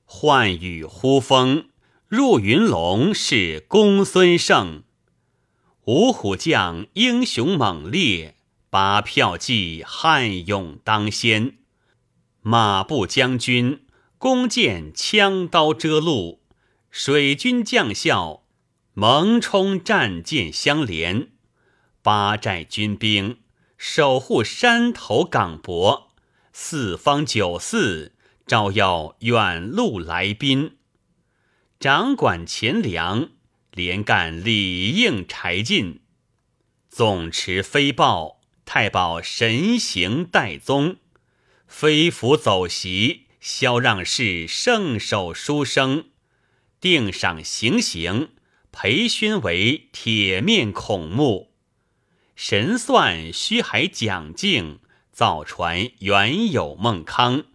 [0.06, 1.70] 唤雨呼风。
[2.08, 4.84] 入云龙是公孙胜，
[5.86, 8.35] 五虎将英雄猛烈，
[8.76, 11.60] 八票骑悍勇当先。
[12.42, 13.86] 马步将军
[14.18, 16.42] 弓箭枪刀遮路，
[16.92, 18.44] 水军将校
[18.94, 21.30] 猛冲战舰相连。
[22.02, 23.38] 八寨军兵
[23.78, 26.12] 守护山头岗泊，
[26.52, 28.12] 四方九寺
[28.46, 30.76] 照耀远路来宾。
[31.80, 33.30] 掌管钱粮，
[33.72, 36.02] 连干里应柴进，
[36.90, 38.35] 总持飞报，
[38.66, 40.98] 太保神行代宗，
[41.68, 46.06] 飞服走席，萧让是圣手书生，
[46.82, 48.32] 定赏行刑，
[48.72, 51.54] 裴宣为铁面孔目，
[52.36, 54.80] 神算虚海蒋敬，
[55.12, 57.46] 造船原有孟康，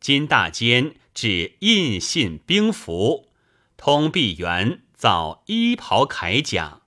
[0.00, 3.28] 金大坚至印信兵符。
[3.76, 6.82] 通臂猿造衣袍铠甲，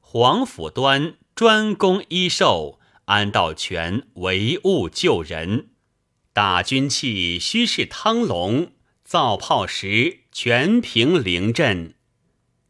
[0.00, 5.68] 黄甫端专攻医兽，安道全唯物救人。
[6.32, 8.72] 打军器须是汤龙，
[9.04, 11.94] 造炮石全凭灵阵。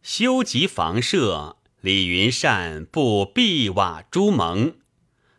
[0.03, 4.75] 修集房舍，李云善布壁瓦朱蒙，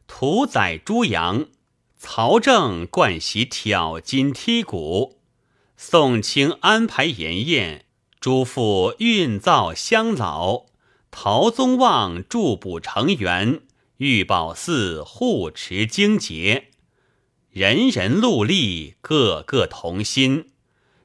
[0.07, 1.49] 屠宰猪羊。
[1.99, 5.19] 曹正惯习挑金剔骨，
[5.77, 7.85] 宋清安排筵宴。
[8.19, 10.65] 诸父运造香老，
[11.11, 13.61] 陶宗旺助补成员，
[13.97, 16.69] 玉宝寺护持经节，
[17.49, 20.51] 人人戮力，个个同心，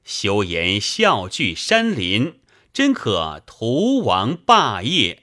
[0.04, 2.34] 修言孝聚山林，
[2.72, 5.22] 真可图王霸业。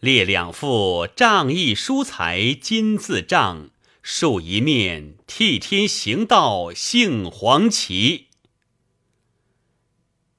[0.00, 3.70] 列两副仗义疏财金字帐，
[4.02, 8.27] 竖一面替天行道杏黄旗。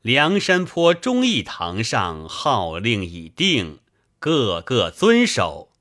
[0.01, 3.79] 梁山坡忠义堂上号令已定，
[4.17, 5.73] 个个遵守。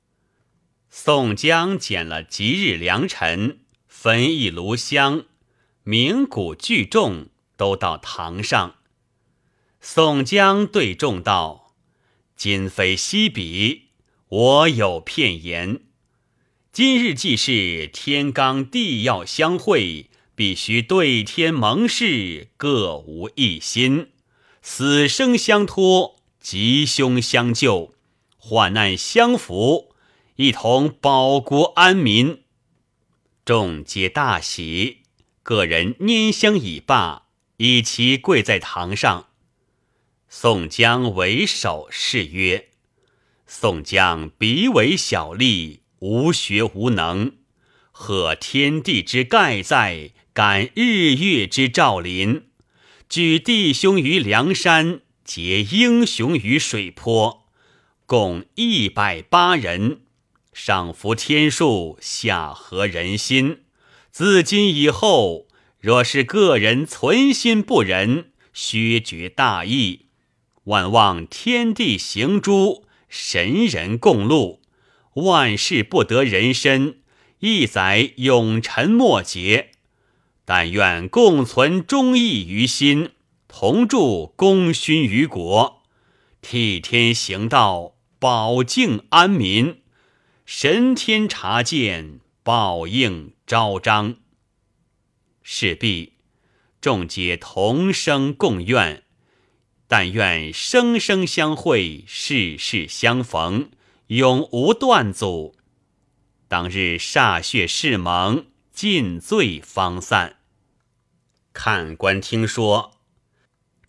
[0.89, 5.23] 宋江捡了吉日良辰，焚一炉香，
[5.83, 8.75] 鸣鼓聚众，都到堂上。
[9.79, 11.75] 宋江对众道
[12.35, 13.83] ：“今非昔比，
[14.27, 15.83] 我有片言。
[16.73, 20.07] 今日既是天罡地要相会。”
[20.39, 24.11] 必须对天盟誓，各无一心，
[24.61, 27.93] 死生相托，吉凶相救，
[28.37, 29.93] 患难相扶，
[30.37, 32.43] 一同保国安民。
[33.43, 34.99] 众皆大喜，
[35.43, 37.23] 个人拈香已罢，
[37.57, 39.27] 一齐跪在堂上。
[40.29, 42.69] 宋江为首誓曰
[43.45, 47.33] ：“宋江彼为小吏，无学无能，
[47.91, 52.43] 贺天地之盖在。”感日月之照临，
[53.09, 57.49] 举弟兄于梁山，结英雄于水泊，
[58.05, 59.99] 共一百八人，
[60.53, 63.63] 上服天数，下合人心。
[64.11, 65.47] 自今以后，
[65.81, 70.05] 若是个人存心不仁，削绝大义，
[70.63, 74.59] 万望天地行诸，神人共戮，
[75.15, 76.99] 万事不得人身，
[77.39, 79.68] 一载永沉莫竭。
[80.49, 83.11] 但愿共存忠义于心，
[83.47, 85.83] 同祝功勋于国，
[86.41, 89.81] 替天行道，保境安民。
[90.47, 94.15] 神天察见，报应昭彰。
[95.43, 96.13] 事毕，
[96.81, 99.03] 众皆同声共愿。
[99.87, 103.69] 但愿生生相会，世世相逢，
[104.07, 105.55] 永无断阻。
[106.47, 110.37] 当日歃血誓盟，尽醉方散。
[111.61, 113.01] 看官听说，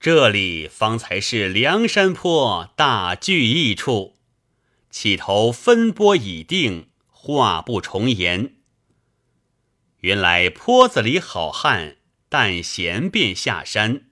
[0.00, 4.16] 这里方才是梁山坡大聚义处，
[4.90, 8.56] 起头分拨已定，话不重言。
[10.00, 11.98] 原来坡子里好汉，
[12.28, 14.06] 但闲便下山，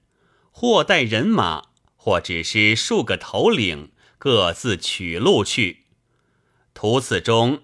[0.52, 5.86] 或带人马，或只是数个头领，各自取路去。
[6.74, 7.62] 途次中，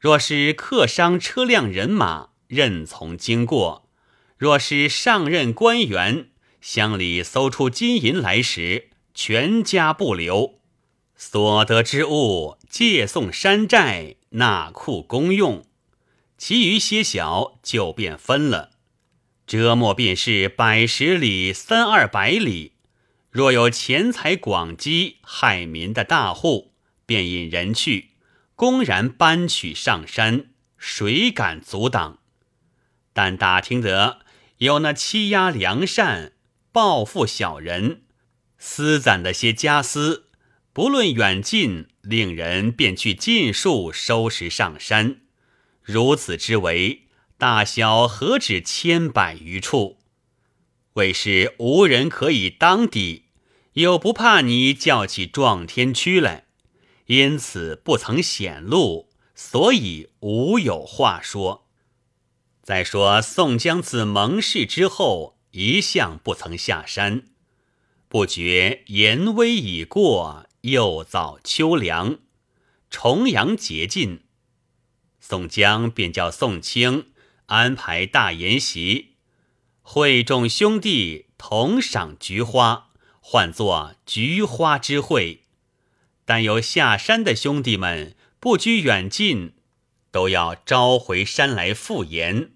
[0.00, 3.85] 若是客商车辆人马，任从经过。
[4.38, 6.28] 若是上任官员，
[6.60, 10.60] 乡里搜出金银来时，全家不留，
[11.14, 15.64] 所得之物借送山寨纳库公用，
[16.36, 18.72] 其余些小就便分了。
[19.46, 22.72] 折磨便是百十里、三二百里，
[23.30, 26.72] 若有钱财广积害民的大户，
[27.06, 28.10] 便引人去，
[28.54, 32.18] 公然搬取上山，谁敢阻挡？
[33.14, 34.25] 但打听得。
[34.58, 36.32] 有那欺压良善、
[36.72, 38.02] 报复小人、
[38.56, 40.28] 私攒的些家私，
[40.72, 45.20] 不论远近，令人便去尽数收拾上山。
[45.82, 47.02] 如此之为，
[47.36, 49.98] 大小何止千百余处？
[50.94, 53.24] 为是无人可以当抵，
[53.74, 56.46] 又不怕你叫起撞天区来，
[57.06, 61.65] 因此不曾显露，所以无有话说。
[62.66, 67.28] 再说宋江自盟誓之后，一向不曾下山。
[68.08, 72.18] 不觉严威已过，又早秋凉，
[72.90, 74.24] 重阳节近，
[75.20, 77.12] 宋江便叫宋清
[77.46, 79.14] 安排大筵席，
[79.82, 82.88] 会众兄弟同赏菊花，
[83.20, 85.44] 唤作菊花之会。
[86.24, 89.52] 但有下山的兄弟们，不拘远近，
[90.10, 92.54] 都要召回山来赴宴。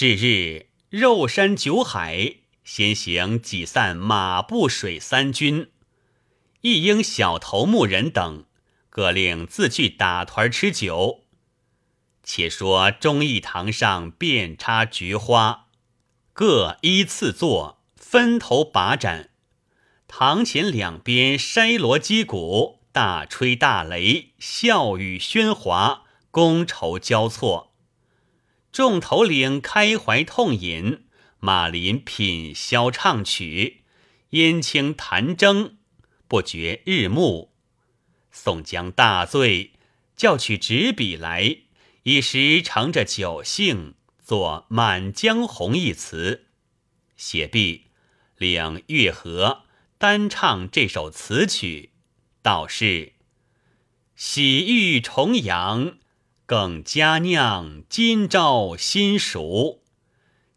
[0.00, 5.68] 至日，肉山酒海，先行挤散马步水三军，
[6.62, 8.46] 一应小头目人等，
[8.88, 11.24] 各令自去打团吃酒。
[12.22, 15.66] 且说忠义堂上遍插菊花，
[16.32, 19.28] 各依次坐，分头把盏。
[20.08, 27.69] 堂前两边筛锣击鼓，大吹大擂，笑语喧哗，觥筹交错。
[28.72, 31.04] 众头领开怀痛饮，
[31.40, 33.82] 马林品箫唱曲，
[34.30, 35.72] 燕青弹筝，
[36.28, 37.52] 不觉日暮。
[38.30, 39.72] 宋江大醉，
[40.16, 41.58] 叫取纸笔来，
[42.04, 46.46] 一时乘着酒兴，作《满江红》一词。
[47.16, 47.86] 写毕，
[48.36, 49.64] 领月和
[49.98, 51.90] 单唱这首词曲，
[52.40, 53.14] 道是：
[54.14, 55.98] 喜遇重阳。
[56.50, 59.82] 更佳酿今朝新熟，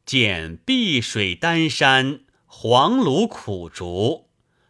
[0.07, 4.27] 见碧水丹山黄芦苦竹，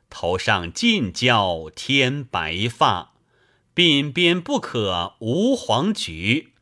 [0.09, 3.13] 头上尽教添白发，
[3.73, 6.55] 鬓边不可无黄菊。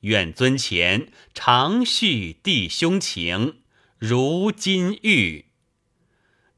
[0.00, 3.60] 愿尊前常叙弟兄情，
[3.96, 5.46] 如金玉。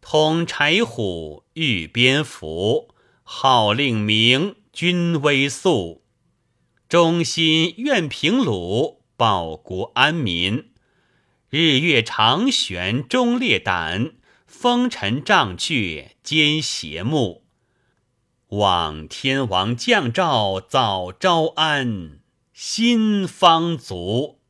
[0.00, 6.02] 统柴虎，御鞭符，号令明，军威肃。
[6.88, 10.70] 忠心愿平鲁，报国安民。
[11.50, 14.12] 日月长悬忠烈胆，
[14.46, 17.44] 风尘障却兼邪目。
[18.46, 22.20] 望天王降诏早招安，
[22.54, 24.40] 心方足。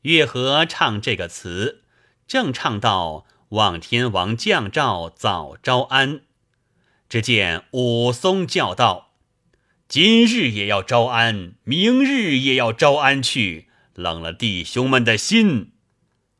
[0.00, 1.84] 月和唱这个词，
[2.26, 6.22] 正唱到望天王降诏早招安，
[7.10, 9.07] 只见武松叫道。
[9.88, 15.72] 今日也要招安，明日也要招安去，冷了弟兄们的心。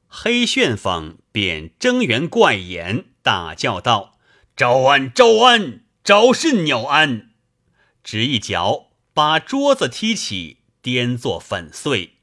[0.06, 4.18] 黑旋风便睁圆怪眼，大叫道
[4.54, 7.30] ：“招安，招安，招甚鸟安！”
[8.04, 12.18] 只一脚把桌子踢起，颠作粉碎。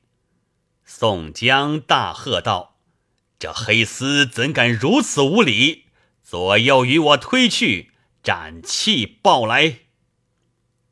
[0.85, 2.77] 宋江大喝道
[3.39, 5.85] ：“这黑厮怎敢如此无礼！
[6.21, 9.79] 左右与我推去，斩气报来！”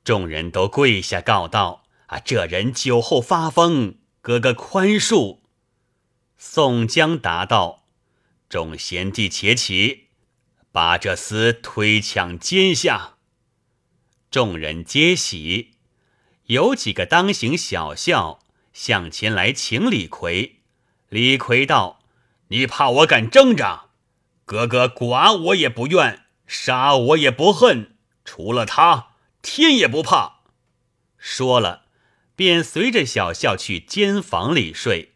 [0.04, 5.40] 众人都跪下告道：“啊，这人酒后发疯，哥哥宽恕。”
[6.38, 7.86] 宋江答道
[8.50, 10.08] ：“众贤弟且起，
[10.74, 13.14] 把这厮推抢肩下。”
[14.30, 15.76] 众人皆喜，
[16.48, 18.40] 有几个当行小校
[18.74, 20.58] 向前来请李逵。
[21.08, 22.02] 李逵道
[22.50, 23.86] ：“你怕我敢挣扎？
[24.44, 27.96] 哥哥剐我也不怨，杀我也不恨，
[28.26, 29.12] 除了他。”
[29.44, 30.40] 天也不怕，
[31.18, 31.84] 说了，
[32.34, 35.16] 便随着小校去间房里睡。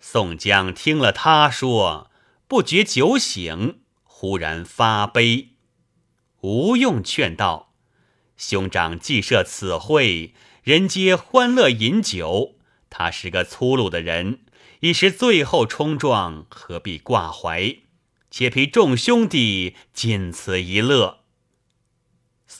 [0.00, 2.10] 宋江听了他说，
[2.48, 5.50] 不觉酒醒，忽然发悲。
[6.40, 7.74] 吴用劝道
[8.38, 12.56] ：“兄长既设此会，人皆欢乐饮酒，
[12.88, 14.40] 他是个粗鲁的人，
[14.80, 17.76] 一时醉后冲撞，何必挂怀？
[18.30, 21.17] 且陪众兄弟尽此一乐。”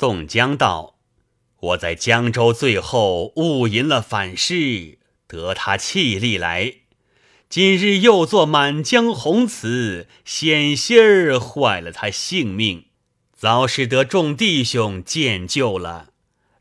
[0.00, 0.94] 宋江道
[1.58, 6.72] ：“我在江州最后误饮了反诗，得他气力来。
[7.48, 12.84] 今日又作《满江红》词，险些儿坏了他性命。
[13.34, 16.10] 早使得众弟兄见救了。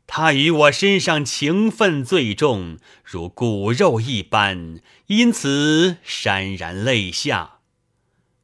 [0.08, 7.60] 他与我身上情分最重，如骨肉一般，因此潸然泪下，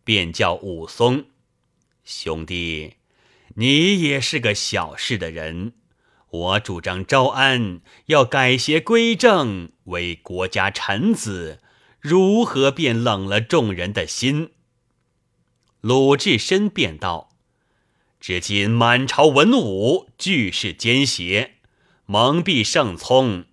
[0.04, 1.24] 便叫武松
[2.04, 2.92] 兄弟。”
[3.56, 5.74] 你也是个小事的人，
[6.30, 11.60] 我主张招安，要改邪归正，为国家臣子，
[12.00, 14.50] 如何便冷了众人的心？
[15.80, 17.30] 鲁智深便道
[18.18, 21.52] ：“至今满朝文武俱是奸邪，
[22.06, 23.44] 蒙蔽圣聪，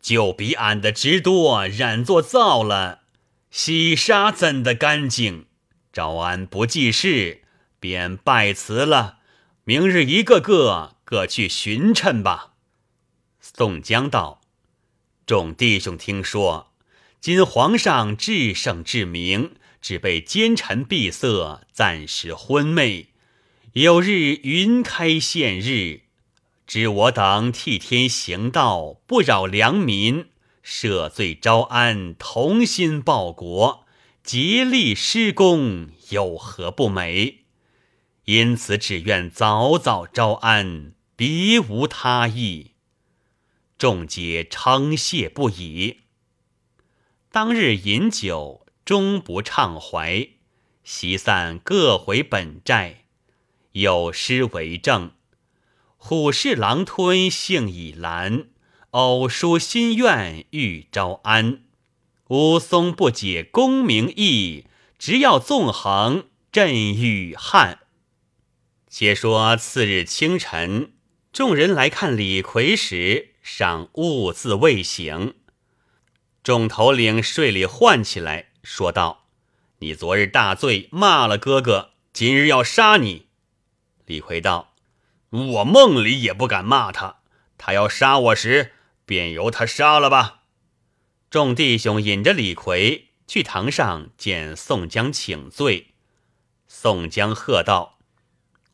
[0.00, 3.00] 就比俺的直多染作造了，
[3.50, 5.46] 洗杀怎的干净？
[5.92, 7.42] 招安不济事，
[7.80, 9.16] 便拜辞了。”
[9.68, 12.54] 明日一个个各去巡称吧。
[13.38, 14.40] 宋江道
[15.26, 16.72] ：“众弟兄听说，
[17.20, 23.08] 今皇上至圣至明，只被奸臣闭塞，暂时昏昧。
[23.74, 26.00] 有日云开现日，
[26.66, 30.28] 知我等替天行道，不扰良民，
[30.64, 33.84] 赦罪招安，同心报国，
[34.24, 37.37] 竭力施功，有何不美？”
[38.28, 42.72] 因此，只愿早早招安，别无他意。
[43.78, 46.00] 众皆称谢不已。
[47.32, 50.28] 当日饮酒，终不畅怀，
[50.84, 53.04] 席散各回本寨。
[53.72, 55.12] 有诗为证
[55.96, 58.48] ：“虎视狼吞性已阑，
[58.90, 61.62] 偶书心愿欲招安。
[62.26, 64.66] 武松不解功名义，
[64.98, 67.78] 只要纵横震雨汉。”
[68.90, 70.92] 且说次日清晨，
[71.30, 75.34] 众人来看李逵时，尚兀自未醒。
[76.42, 79.26] 众头领睡里唤起来，说道
[79.80, 83.26] ：“你昨日大醉，骂了哥哥，今日要杀你。”
[84.06, 84.74] 李逵道
[85.28, 87.18] ：“我梦里也不敢骂他，
[87.58, 88.72] 他要杀我时，
[89.04, 90.44] 便由他杀了吧。”
[91.28, 95.88] 众弟兄引着李逵去堂上见宋江请罪。
[96.66, 97.97] 宋江喝道。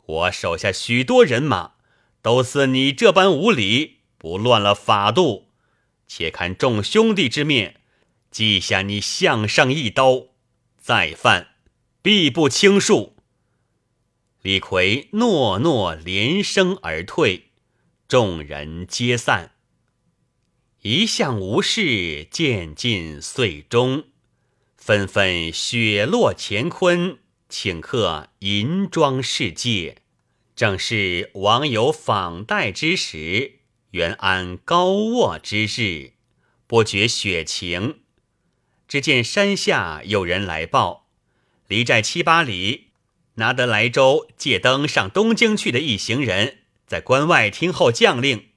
[0.07, 1.73] 我手下许多人马，
[2.21, 5.49] 都似你这般无礼，不乱了法度。
[6.07, 7.81] 且看众兄弟之面，
[8.31, 10.27] 记下你项上一刀，
[10.79, 11.49] 再犯，
[12.03, 13.13] 必不轻恕。
[14.43, 17.51] 李逵诺诺连声而退，
[18.07, 19.53] 众人皆散。
[20.83, 24.05] 一向无事，渐进岁终，
[24.77, 27.19] 纷纷雪落乾坤。
[27.49, 29.99] 请客银装世界，
[30.57, 36.15] 正是王友访戴之时，元安高卧之日，
[36.67, 38.01] 不觉雪晴。
[38.89, 41.09] 只见山下有人来报，
[41.69, 42.89] 离寨七八里，
[43.35, 48.49] 拿得莱州借灯上东京去的一行人，在关外听候将令。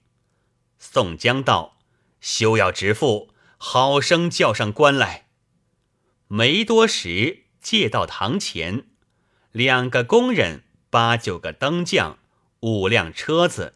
[0.80, 1.80] 宋江道
[2.22, 5.28] ：“休要直赴，好生叫上官来。”
[6.28, 7.47] 没多时。
[7.62, 8.86] 借到堂前，
[9.52, 12.18] 两个工人，八九个灯匠，
[12.62, 13.76] 五辆车子。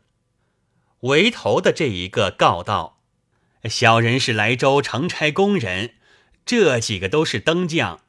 [1.02, 3.02] 围头的这一个告道
[3.70, 5.96] ：“小人是莱州成差工人，
[6.46, 8.02] 这几个都是灯匠。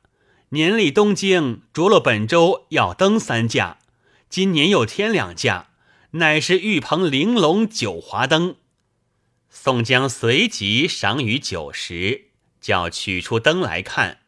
[0.50, 3.78] 年里东京着落本州要灯三架，
[4.28, 5.70] 今年又添两架，
[6.12, 8.56] 乃是玉鹏玲珑九华灯。
[9.48, 12.26] 宋江随即赏与酒食，
[12.60, 14.21] 叫取出灯来看。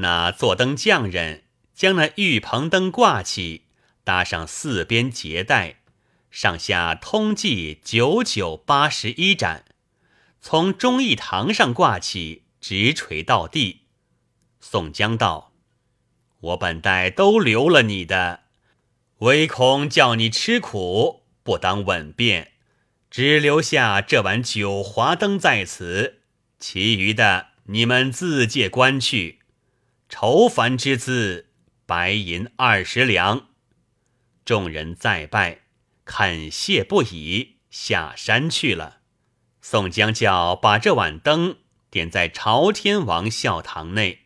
[0.00, 1.44] 那坐灯匠人
[1.74, 3.66] 将那玉棚灯挂起，
[4.02, 5.76] 搭上四边结带，
[6.30, 9.66] 上下通计九九八十一盏，
[10.40, 13.82] 从忠义堂上挂起，直垂到地。
[14.60, 15.52] 宋江道
[16.40, 18.40] ：“我本待都留了你的。”
[19.20, 22.52] 唯恐叫你吃苦，不当稳便，
[23.10, 26.20] 只留下这碗九华灯在此，
[26.58, 29.39] 其余的你们自借官去。
[30.10, 31.46] 愁烦之资，
[31.86, 33.46] 白银二十两。
[34.44, 35.60] 众人再拜，
[36.04, 38.98] 恳谢不已，下山去了。
[39.62, 41.58] 宋江叫把这碗灯
[41.90, 44.22] 点在朝天王孝堂内。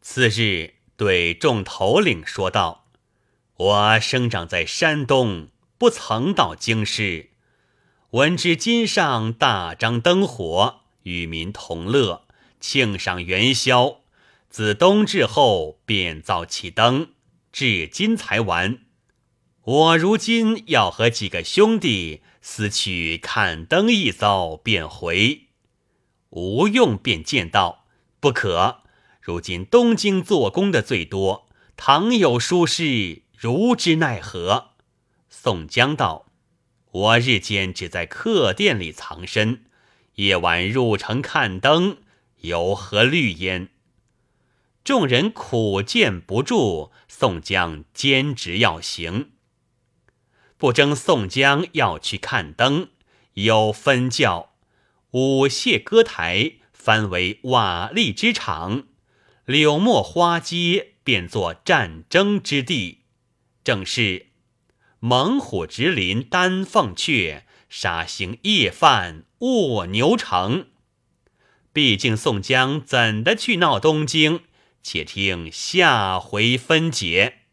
[0.00, 2.86] 次日，对众头领说道。
[3.58, 7.30] 我生长在山东，不曾到京师。
[8.12, 12.26] 闻知今上大张灯火，与民同乐，
[12.60, 14.00] 庆赏元宵。
[14.48, 17.10] 自冬至后便造起灯，
[17.52, 18.78] 至今才完。
[19.62, 25.48] 我如今要和几个兄弟私去看灯一遭，便回。
[26.30, 27.86] 吴用便见道
[28.20, 28.82] ：“不可，
[29.20, 34.70] 如今东京做工的最多，倘有疏失。”如之奈何？
[35.28, 36.32] 宋江道
[36.90, 39.66] ：“我日间只在客店里藏身，
[40.14, 41.98] 夜晚入城看灯，
[42.40, 43.68] 有何虑焉？”
[44.86, 49.32] 众人苦谏不住，宋江坚持要行。
[50.58, 52.90] 不争宋江要去看灯，
[53.32, 54.52] 有分教：
[55.10, 58.84] 舞榭歌台翻为瓦砾之场，
[59.44, 63.00] 柳墨花街变作战争之地。
[63.64, 64.26] 正是
[65.00, 70.68] 猛虎直临丹凤阙，杀行夜犯卧牛城。
[71.72, 74.42] 毕竟宋江怎的去闹东京？
[74.88, 77.45] 且听下回分解。